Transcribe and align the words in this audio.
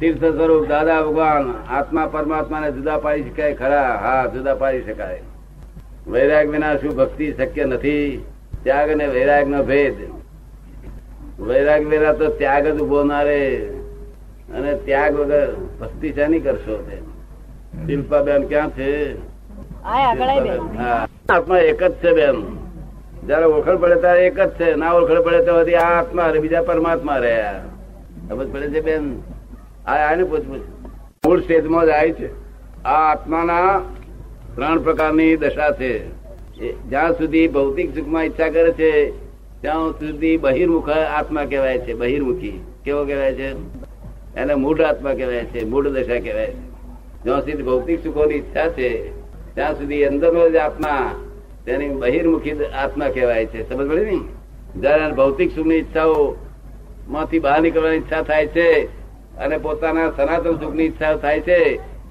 તીર્થ 0.00 0.24
સ્વરૂપ 0.24 0.64
દાદા 0.68 1.02
ભગવાન 1.02 1.46
આત્મા 1.76 2.06
પરમાત્માને 2.14 2.68
જુદા 2.72 2.98
પાડી 3.04 3.28
શકાય 3.28 3.54
ખરા? 3.60 3.92
હા 4.04 4.26
જુદા 4.32 4.54
પાડી 4.54 4.84
શકાય. 4.88 5.22
વૈરાગ 6.12 6.48
વિના 6.54 6.76
શું 6.80 6.96
ભક્તિ 6.96 7.26
શક્ય 7.38 7.64
નથી? 7.64 8.08
ત્યાગ 8.64 8.90
અને 8.94 9.06
વૈરાગ 9.14 9.46
નો 9.48 9.62
ભેદ. 9.70 9.96
વૈરાગ 11.38 11.86
વેરા 11.92 12.12
તો 12.12 12.26
ત્યાગ 12.40 12.66
જ 12.66 12.80
ઊભો 12.80 13.00
ના 13.10 13.22
રે 13.28 13.40
અને 14.56 14.74
ત્યાગ 14.88 15.16
વગર 15.20 15.48
ભક્તિ 15.80 16.08
શાની 16.16 16.40
કરશો 16.40 16.76
તે 16.88 16.98
શિલ્પાબેન 17.86 18.42
ક્યાં 18.50 18.70
છે. 18.70 18.90
આત્મા 21.28 21.62
એક 21.70 21.80
જ 21.82 21.92
છે 22.02 22.10
બેન. 22.18 22.38
જયારે 23.26 23.46
ઓળખણ 23.54 23.80
પડે 23.84 23.96
ત્યારે 24.04 24.26
એક 24.26 24.38
જ 24.40 24.50
છે. 24.58 24.68
ના 24.74 24.92
ઓળખણ 24.98 25.24
પડે 25.24 25.40
તો 25.46 25.56
આ 25.56 25.88
આત્મા 25.94 26.28
અને 26.28 26.38
બીજા 26.44 26.62
પરમાત્મા 26.68 27.18
રહ્યા. 27.24 27.58
સમજ 28.28 28.48
પડે 28.52 28.68
છે 28.74 28.84
બેન? 28.90 29.04
આને 29.86 30.22
મૂળ 30.22 31.40
સ્ટેજમાં 31.40 31.86
જાય 31.86 32.10
છે. 32.10 32.28
આ 32.84 33.12
આત્માના 33.12 33.80
ત્રણ 34.54 34.82
પ્રકારની 34.82 35.36
દશા 35.36 35.70
છે. 35.70 35.92
જ્યાં 36.88 37.12
સુધી 37.12 37.48
ભૌતિક 37.48 37.94
સુખમાં 37.94 38.24
ઈચ્છા 38.24 38.48
કરે 38.48 38.72
છે, 38.72 39.10
ત્યાં 39.60 39.92
સુધી 39.92 40.36
બહિર્મુખ 40.36 40.88
આત્મા 40.88 41.44
કહેવાય 41.44 41.78
છે. 41.78 41.94
બહિર્મુખી. 41.94 42.60
કેવો 42.84 43.04
કહેવાય 43.04 43.34
છે? 43.34 43.50
એને 44.36 44.54
મૂળ 44.54 44.80
આત્મા 44.80 45.14
કહેવાય 45.14 45.44
છે. 45.44 45.64
મૂળ 45.64 45.88
દશા 45.88 46.20
કહેવાય 46.20 46.46
છે. 46.46 46.66
જ્યાં 47.24 47.40
સુધી 47.40 47.62
ભૌતિક 47.62 48.02
સુખોની 48.02 48.34
ઈચ્છા 48.34 48.68
છે, 48.68 48.90
ત્યાં 49.54 49.78
સુધી 49.78 50.04
અંદરનો 50.04 50.50
જ 50.50 50.56
આત્મા 50.56 51.12
તેની 51.66 51.88
બહિર્મુખી 51.88 52.64
આત્મા 52.64 53.08
કહેવાય 53.08 53.46
છે. 53.46 53.68
સમજ 53.68 53.88
પડે 53.88 54.04
ને? 54.04 54.20
જયારે 54.80 55.12
ભૌતિક 55.12 55.54
સુખની 55.54 55.74
ઈચ્છાઓ 55.74 56.36
માંથી 57.08 57.38
બહાર 57.38 57.60
નીકળવાની 57.62 57.96
ઈચ્છા 57.96 58.22
થાય 58.22 58.46
છે 58.46 58.88
અને 59.38 59.56
પોતાના 59.58 60.12
સનાતન 60.16 60.56
સુખની 60.60 60.86
ઈચ્છા 60.86 61.16
થાય 61.16 61.40
છે 61.40 61.58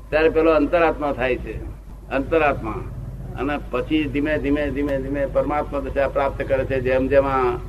ત્યારે 0.10 0.30
પેલો 0.30 0.52
અંતરાત્મા 0.52 1.14
થાય 1.14 1.36
છે. 1.36 1.56
અંતરાત્મા. 2.10 2.82
અને 3.40 3.56
પછી 3.72 4.04
ધીમે 4.14 4.34
ધીમે 4.38 4.64
ધીમે 4.72 4.94
ધીમે 4.98 5.22
પરમાત્મા 5.34 5.80
દશા 5.80 6.10
પ્રાપ્ત 6.10 6.40
કરે 6.44 6.66
છે 6.66 6.78
જેમ 6.82 7.08
જેમ 7.08 7.26
આ 7.28 7.60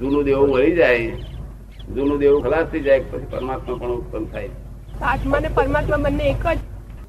જૂનું 0.00 0.24
દેવું 0.24 0.50
વળી 0.50 0.76
જાય 0.76 1.12
જૂનું 1.94 2.18
દેવું 2.18 2.42
ખલાસ 2.42 2.66
થઈ 2.72 2.80
જાય 2.80 3.00
પછી 3.10 3.30
પરમાત્મા 3.30 3.78
પણ 3.78 3.90
ઉત્પન્ન 3.92 4.24
થાય. 4.24 4.50
આત્મા 5.02 5.40
ને 5.40 5.48
પરમાત્મા 5.48 5.98
બંને 5.98 6.24
એક 6.30 6.44
જ? 6.48 6.58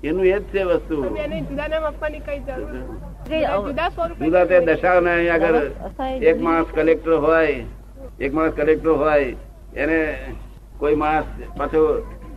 એનું 0.03 0.25
એ 0.25 0.39
જ 0.39 0.43
છે 0.53 0.63
વસ્તુ. 0.63 0.95
તમે 1.03 1.19
એને 1.23 1.41
જુદા 1.41 1.67
નામ 1.67 1.83
આપવાની 1.83 2.19
કઈ 2.19 2.39
જરૂર 2.39 2.71
જુદા 4.19 4.45
તે 4.45 4.59
દશાને 4.59 5.09
અહીં 5.11 5.33
આગળ 5.33 5.57
એક 6.21 6.37
માણસ 6.41 6.67
કલેક્ટર 6.73 7.13
હોય 7.17 7.65
એક 8.19 8.33
માણસ 8.33 8.53
કલેક્ટર 8.53 8.89
હોય 8.89 9.35
એને 9.75 9.99
કોઈ 10.79 10.95
માણસ 10.95 11.25
પાછો 11.57 11.81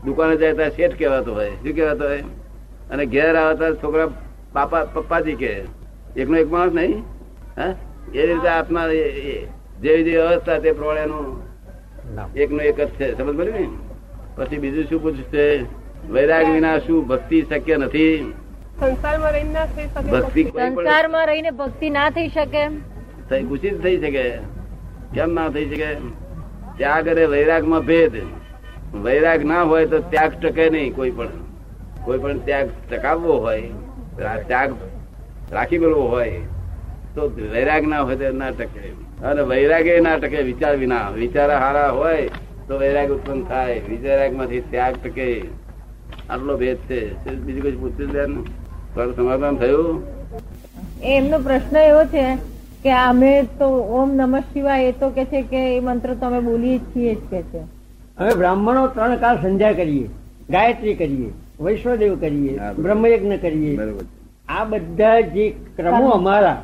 દુકાને 0.04 0.36
જાય 0.36 0.54
ત્યાં 0.54 0.70
શેઠ 0.70 0.98
કહેવાતો 0.98 1.34
હોય. 1.34 1.50
શું 1.50 1.74
કહેવાતો 1.74 2.04
હોય? 2.04 2.22
અને 2.90 3.06
ઘેર 3.06 3.36
આવતા 3.36 3.70
છોકરા 3.70 4.08
પાપા 4.52 4.84
પપ્પાજી 4.84 5.34
કે 5.34 5.52
એકનો 6.16 6.36
એક 6.36 6.50
માણસ 6.50 6.72
નહીં. 6.72 7.04
હા? 7.56 7.74
એ 8.14 8.26
રીતે 8.26 8.48
આત્મા 8.48 8.88
જેવી 8.88 10.04
જેવી 10.04 10.16
અવસ્થા 10.16 10.58
તે 10.58 10.72
પ્રમાણેનું 10.72 11.42
એકનો 12.36 12.62
એક 12.62 12.80
જ 12.80 12.88
છે. 12.88 13.18
સમજ 13.18 13.36
પડ્યું 13.36 13.60
ને? 13.60 13.68
પછી 14.36 14.58
બીજું 14.58 14.84
શું 14.84 15.02
પૂછશે? 15.02 15.64
વૈરાગ 16.10 16.48
વિના 16.52 16.78
શું 16.78 17.08
ભક્તિ 17.08 17.42
શક્ય 17.42 17.76
નથી? 17.76 18.34
સંસારમાં 18.80 19.32
રહીને 19.32 19.52
ના 19.52 19.66
થઈ 19.66 19.86
શકે 19.86 20.10
ભક્તિ 20.10 20.44
સંસારમાં 20.44 21.26
રહીને 21.26 21.50
ભક્તિ 21.50 21.90
ના 21.90 22.10
થઈ 22.10 22.28
શકે? 22.28 22.68
થઈ 23.30 23.42
ખુશી 23.42 23.70
થઈ 23.70 23.96
શકે. 24.00 24.24
કેમ 25.14 25.34
ના 25.34 25.48
થઈ 25.48 25.68
શકે? 25.68 26.21
ત્યાગ 26.78 27.06
અને 27.12 27.24
વૈરાગમાં 27.34 27.84
ભેદ. 27.88 28.14
વૈરાગ 29.04 29.40
ના 29.50 29.62
હોય 29.70 29.86
તો 29.92 29.98
ત્યાગ 30.12 30.32
ટકે 30.42 30.64
નહીં 30.70 30.94
કોઈ 30.96 31.12
પણ. 31.18 31.40
કોઈ 32.04 32.20
પણ 32.22 32.38
ત્યાગ 32.48 32.68
ટકાવવો 32.90 33.34
હોય 33.44 33.68
ત્યાગ 34.48 34.70
રાખી 35.52 35.80
મેળવો 35.82 36.04
હોય, 36.12 36.40
તો 37.14 37.22
વૈરાગ 37.54 37.84
ના 37.92 38.02
હોય 38.06 38.16
તો 38.20 38.32
ના 38.38 38.52
ટકે 38.52 38.84
અને 39.28 39.42
વૈરાગે 39.50 39.92
ના 40.06 40.16
ટકે 40.18 40.38
વિચાર 40.50 40.74
વિના. 40.82 41.06
વિચારા 41.18 41.60
હારા 41.64 41.90
હોય 41.98 42.28
તો 42.68 42.78
વૈરાગ 42.82 43.10
ઉત્પન્ન 43.16 43.42
થાય. 43.50 43.76
વિચારાગમાંથી 43.88 44.62
ત્યાગ 44.72 44.94
ટકે. 45.04 45.28
આટલો 46.30 46.54
ભેદ 46.62 46.78
છે. 46.88 47.00
બીજું 47.44 47.62
કઈ 47.64 47.76
પૂછ્યું 47.82 49.12
સમાધાન 49.16 49.56
થયું. 49.60 49.96
એમનો 51.12 51.38
પ્રશ્ન 51.46 51.76
એવો 51.82 52.02
છે 52.14 52.24
કે 52.82 52.90
અમે 52.90 53.48
તો 53.58 53.66
ઓમ 53.98 54.16
નમઃ 54.16 54.40
શિવાય 54.52 54.88
એ 54.88 54.92
તો 54.92 55.10
કે 55.10 55.24
છે 55.24 55.42
કે 55.42 55.76
એ 55.76 55.80
મંત્ર 55.80 56.14
તો 56.14 56.26
અમે 56.26 56.40
બોલીએ 56.40 56.78
છીએ 56.78 57.14
જ 57.14 57.20
કે 57.30 57.42
છે. 57.52 57.62
અમે 58.18 58.34
બ્રાહ્મણો 58.34 58.86
ત્રણ 58.88 59.16
કાળ 59.16 59.38
સંધ્યા 59.42 59.72
કરીએ 59.72 60.08
ગાયત્રી 60.50 60.94
કરીએ 60.94 61.30
વૈશ્વદેવ 61.60 62.18
કરીએ 62.20 62.58
બ્રહ્મયજ્ઞ 62.78 63.36
કરીએ. 63.38 63.78
આ 64.48 64.64
બધા 64.64 65.20
જે 65.20 65.54
ક્રમો 65.76 66.10
અમારા 66.10 66.58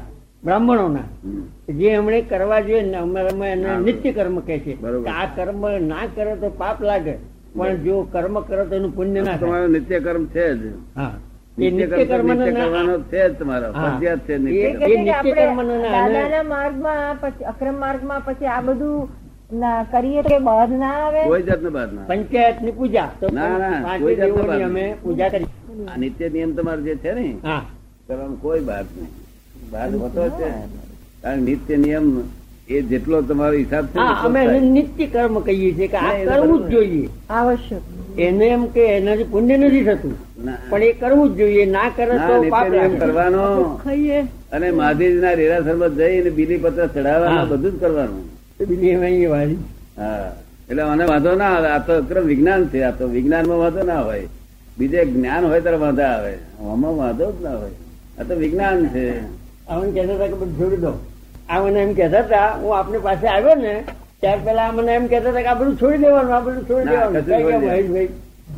બ્રાહ્મણોના 0.45 1.07
હમ. 1.25 1.43
જે 1.79 1.89
એમણે 1.91 2.21
કરવા 2.23 2.61
જોઈએ 2.61 2.83
ને 2.83 2.97
અમારામાં 2.97 3.49
એને 3.49 3.77
નિત્ય 3.79 4.13
કર્મ 4.13 4.41
કે 4.41 4.59
છે. 4.59 4.77
બરોબર. 4.83 5.09
આ 5.09 5.27
કર્મ 5.37 5.63
ના 5.87 6.07
કરો 6.15 6.37
તો 6.37 6.51
પાપ 6.51 6.83
લાગે 6.83 7.15
પણ 7.55 7.77
જો 7.85 8.03
કર્મ 8.13 8.41
કરો 8.41 8.65
તો 8.65 8.75
એનું 8.75 8.95
પુણ્ય 8.95 9.23
ના 9.23 9.37
થાય. 9.37 9.67
નિત્ય 9.69 10.01
કર્મ 10.01 10.25
છે 10.27 10.55
જ. 10.55 10.63
હા. 10.97 11.13
નિત્ય 11.59 12.05
કરવાનો 12.05 13.01
છે 13.01 13.29
તમારો. 13.29 13.73
ફરજિયાત 13.73 14.19
છે 14.19 14.35
એ- 14.35 14.39
નિત્ય 14.39 14.59
એ 14.59 14.73
કર્મ. 14.73 14.81
કે 14.81 14.87
છે 14.87 14.91
કે 14.91 14.97
નિત્ય 14.97 15.13
આપણે 15.13 15.33
કર્મનો 15.33 15.77
ના- 15.77 15.83
દાદાના 15.83 16.43
માર્ગમાં 16.43 17.17
પછી 17.21 17.45
અક્રમ 17.45 17.81
માર્ગમાં 17.81 18.21
પછી 18.21 18.47
આ 18.47 18.61
બધું 18.61 19.09
કરીએ 19.91 20.23
તો 20.23 20.39
બાદ 20.39 20.73
ના 20.73 20.87
આવે? 20.87 21.25
કોઈ 21.25 21.43
જાતનો 21.43 21.71
બાદ 21.71 21.95
ના 21.95 22.03
પંચાયતની 22.03 22.71
પૂજા. 22.71 23.11
ના, 23.33 23.59
ના, 23.59 23.99
કોઈ 23.99 24.17
જાતનો 24.17 24.65
અમે 24.65 24.97
પૂજા 25.03 25.29
કરી. 25.29 25.45
આ 25.95 25.97
નિત્ય 25.97 26.29
નિયમ 26.29 26.55
તમારો 26.55 26.81
જે 26.81 26.97
છે 26.97 27.13
ને 27.13 27.37
હા. 27.43 27.63
કરવાનો 28.09 28.37
કોઈ 28.41 28.61
બાદ 28.61 28.85
નહીં. 28.99 29.09
બાદ 29.71 29.95
હોતો 29.95 30.29
છે. 30.29 30.51
કારણ 31.23 31.39
નિત્ય 31.39 31.77
નિયમ 31.77 32.23
એ 32.69 32.83
જેટલો 32.83 33.23
તમારો 33.23 33.53
હિસાબ 33.53 33.87
છે 33.87 33.99
અમે. 33.99 34.61
નિત્ય 34.61 35.07
કર્મ 35.07 35.41
કહીએ 35.41 35.75
છીએ 35.75 35.89
કે 35.89 35.97
આ 35.97 36.25
કરવું 36.25 36.63
જ 36.63 36.69
જોઈએ. 36.69 37.09
આવશ્યક. 37.31 37.98
એને 38.19 38.47
એમ 38.47 38.67
કે 38.67 38.81
એનાથી 38.81 39.25
પુણ્ય 39.25 39.57
નથી 39.57 39.85
થતું. 39.85 40.15
પણ 40.71 40.83
એ 40.83 40.93
કરવું 40.93 41.35
જ 41.35 41.37
જોઈએ 41.37 41.65
ના 41.65 41.91
કરે 41.97 42.19
તો 42.19 42.43
પાપ. 42.51 42.67
કરવાનો 42.99 43.81
ખાઈએ. 43.85 44.21
અને 44.53 44.71
મહાદેવના 44.71 45.33
રેરાસરમાં 45.33 45.97
જઈને 45.97 46.31
બીલી 46.31 46.57
પત્ર 46.57 46.87
ચડાવવાનું 46.87 47.49
બધું 47.49 47.73
જ 47.73 47.81
કરવાનું. 47.81 48.31
બીલી 48.69 48.89
એમાં 48.89 49.31
વાળી. 49.31 49.57
હા. 49.99 50.33
એટલે 50.71 50.85
મને 50.85 51.05
વાંધો 51.05 51.35
ના 51.35 51.45
આવે. 51.45 51.69
આ 51.69 51.79
તો 51.79 51.93
અક્રમ 51.93 52.25
વિજ્ઞાન 52.25 52.69
છે. 52.69 52.83
આ 52.83 52.91
તો 52.91 53.09
વિજ્ઞાનમાં 53.09 53.59
વાંધો 53.59 53.83
ના 53.83 54.01
હોય. 54.01 54.29
બીજે 54.79 55.05
જ્ઞાન 55.05 55.45
હોય 55.45 55.61
ત્યારે 55.61 55.77
વાંધો 55.77 56.03
આવે. 56.03 56.35
આમાં 56.71 56.97
વાંધો 56.97 57.33
જ 57.33 57.43
ના 57.43 57.51
હોય. 57.51 57.71
આ 58.21 58.23
તો 58.23 58.35
વિજ્ઞાન 58.35 58.87
છે. 58.87 59.21
આવન 59.69 59.91
કહેતા 59.91 60.15
હતા 60.15 60.27
કે 60.27 60.33
બધું 60.33 60.61
છોડી 60.61 60.77
દો. 60.77 60.93
આ 61.49 61.61
મને 61.61 61.81
એમ 61.81 61.95
કહેતા 61.95 62.19
હતા 62.19 62.49
હું 62.49 62.79
આપની 62.79 62.99
પાસે 62.99 63.27
આવ્યો 63.27 63.55
ને 63.55 63.85
ત્યાર 64.23 64.41
પેલા 64.47 64.71
મને 64.77 64.93
એમ 64.99 65.05
કેતા 65.13 65.31
હતા 65.33 65.45
કે 65.47 65.51
આ 65.53 65.59
બધું 65.61 65.77
છોડી 65.81 66.03
દેવાનું 66.05 66.35
આ 66.37 66.45
બધું 66.47 66.65
છોડી 66.69 66.91
દેવાનું. 66.93 67.15
મહેશભાઈ 67.15 68.11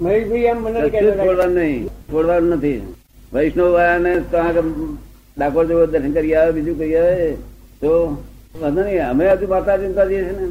મહેશભાઈ 0.05 0.47
એમ 0.53 0.59
મને 0.65 0.79
છોડવાનું 0.95 1.55
નહીં 1.59 1.83
છોડવાનું 2.11 2.53
નથી. 2.57 2.81
વૈષ્ણવ 3.35 3.69
વાળાને 3.77 4.13
તો 4.33 4.39
ડાકોર 5.37 5.65
જેવો 5.69 5.83
દર્શન 5.93 6.13
કરી 6.17 6.37
આવે 6.39 6.53
બીજું 6.57 6.77
કરી 6.81 6.97
આવે 7.01 7.29
તો 7.81 7.91
વાંધો 8.61 8.81
નહીં. 8.87 9.05
અમે 9.13 9.25
હજુ 9.33 9.47
માતાજી 9.55 9.93
તો 9.99 10.03
જઈએ 10.11 10.23
છે 10.29 10.33
ને 10.39 10.47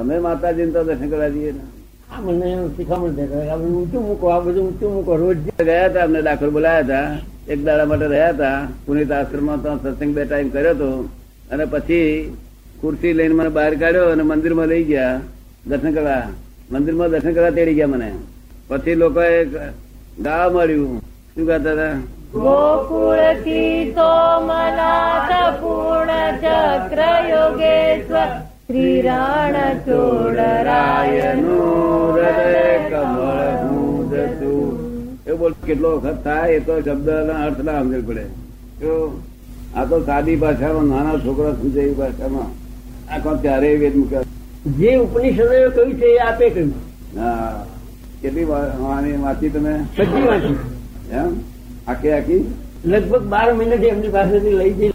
અમે 0.00 0.14
માતા 0.26 0.52
તો 0.74 0.80
દર્શન 0.88 1.08
કરવા 1.12 1.32
જઈએ 1.34 1.52
ને. 1.58 1.64
આ 2.12 2.20
મને 2.24 2.48
શીખામણ 2.76 3.20
આ 3.52 3.56
બધું 3.60 3.74
ઊંચું 3.78 4.02
મૂકો 4.08 4.26
આ 4.34 4.40
બધું 4.46 4.64
ઊંચું 4.68 4.90
મૂકો. 4.96 5.12
રોજ 5.22 5.38
ગયા 5.68 5.88
હતા 5.88 6.04
અમને 6.08 6.20
ડાકોર 6.22 6.50
બોલાયા 6.56 6.86
હતા 6.86 7.06
એક 7.52 7.60
દાડા 7.66 7.90
માટે 7.90 8.06
રહ્યા 8.14 8.34
હતા. 8.36 8.58
પુનિત 8.86 9.10
આશ્રમમાં 9.18 9.60
તો 9.64 9.70
સત્સંગ 9.82 10.12
બે 10.16 10.22
ટાઈમ 10.24 10.48
કર્યો 10.54 10.74
હતો. 10.74 10.90
અને 11.52 11.64
પછી 11.72 12.10
ખુરશી 12.80 13.14
લઈને 13.18 13.34
મને 13.38 13.50
બહાર 13.56 13.72
કાઢ્યો 13.82 14.08
અને 14.14 14.24
મંદિરમાં 14.30 14.68
લઈ 14.72 14.84
ગયા 14.90 15.16
દર્શન 15.68 15.92
કરવા. 15.96 16.24
મંદિરમાં 16.72 17.08
દર્શન 17.12 17.32
કરવા 17.36 17.54
તેડી 17.58 17.76
ગયા 17.78 17.92
મને. 17.94 18.10
પછી 18.68 18.96
લોકોએ 19.02 19.36
ગાવા 20.24 20.50
મળ્યું 20.54 20.96
શું 21.34 21.44
ગાતા 21.50 21.74
હતા? 21.76 21.94
ગોકુળથી 22.34 23.76
સોમનાથ 23.96 25.32
પૂર્ણ 25.60 26.12
ચક્ર 26.42 27.00
યોગેશ્વર 27.32 28.30
શ્રી 28.66 28.98
રાણ 29.06 29.56
ચોડરાયનું 29.86 31.54
હૃદય 32.16 32.66
કમળ. 32.90 33.40
એવું 35.26 35.38
બોલ 35.40 35.54
કેટલો 35.66 35.88
વખત 35.96 36.18
થાય 36.26 36.58
એ 36.58 36.60
તો 36.66 36.74
શબ્દ 36.84 37.08
અર્થ 37.44 37.60
ના 37.68 37.80
સમજણ 37.82 38.04
પડે. 38.08 38.24
આ 39.78 39.84
તો 39.90 39.96
સાદી 40.10 40.38
ભાષામાં 40.44 40.88
નાના 40.92 41.18
છોકરા 41.24 41.54
સમજે 41.58 41.80
એવી 41.86 41.98
ભાષામાં? 42.02 42.50
આખો 43.10 43.36
ત્યારે 43.36 43.76
વેદ 43.76 43.96
મૂક્યા 43.96 44.22
જે 44.78 44.96
ઉપનિષદો 44.96 45.44
કહ્યું 45.44 45.94
છે 45.94 46.06
એ 46.06 46.18
આપે 46.18 46.50
કહ્યું. 46.50 46.72
હા. 47.18 47.66
કેટલી 48.22 48.44
વાંચી 48.44 49.48
તમે? 49.48 49.84
બધી 49.98 50.22
વાંચી. 50.22 50.56
એમ? 51.12 51.40
આખી 51.88 52.10
આખી? 52.10 52.44
લગભગ 52.84 53.22
બાર 53.22 53.54
મહિનાથી 53.54 53.86
એમની 53.86 54.08
પાસેથી 54.08 54.50
લઈ 54.50 54.72
જઈ 54.72 54.92